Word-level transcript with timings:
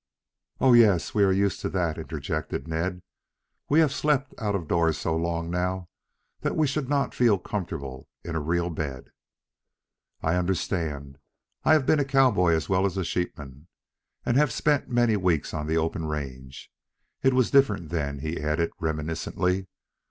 "Oh, 0.59 0.73
yes, 0.73 1.13
we 1.13 1.21
are 1.23 1.31
used 1.31 1.59
to 1.61 1.69
that," 1.69 1.99
interjected 1.99 2.67
Ned. 2.67 3.03
"We 3.69 3.81
have 3.81 3.93
slept 3.93 4.33
out 4.39 4.55
of 4.55 4.67
doors 4.67 4.97
so 4.97 5.15
long 5.15 5.51
now 5.51 5.89
that 6.39 6.55
we 6.55 6.65
should 6.65 6.89
not 6.89 7.13
feel 7.13 7.37
comfortable 7.37 8.07
in 8.23 8.33
a 8.35 8.39
real 8.39 8.71
bed." 8.71 9.11
"I 10.23 10.37
understand. 10.37 11.19
I 11.63 11.73
have 11.73 11.85
been 11.85 11.99
a 11.99 12.03
cowboy 12.03 12.53
as 12.53 12.67
well 12.67 12.87
as 12.87 12.93
sheepman, 13.05 13.67
and 14.25 14.37
have 14.37 14.51
spent 14.51 14.89
many 14.89 15.17
weeks 15.17 15.53
on 15.53 15.67
the 15.67 15.77
open 15.77 16.05
range. 16.07 16.71
It 17.21 17.35
was 17.35 17.51
different 17.51 17.89
then," 17.89 18.21
he 18.21 18.41
added 18.41 18.71
reminiscently. 18.79 19.67